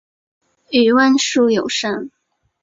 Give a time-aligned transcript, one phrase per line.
[0.71, 2.09] 与万树友善。